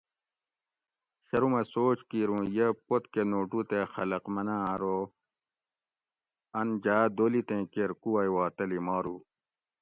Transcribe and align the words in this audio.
شرومہۤ 1.27 1.63
سوچ 1.73 1.97
کِیر 2.09 2.29
اُوں 2.31 2.43
یہ 2.55 2.67
پوت 2.85 3.03
کہ 3.13 3.21
نوٹو 3.31 3.59
تے 3.69 3.79
خلق 3.93 4.23
مناۤں 4.33 4.63
ارو 4.73 4.97
اۤن 6.57 6.67
جاۤ 6.83 7.05
دولِتین 7.17 7.61
کیر 7.73 7.91
کُووئ 8.01 8.29
وا 8.33 8.45
تلی 8.55 8.79
مارو 8.87 9.15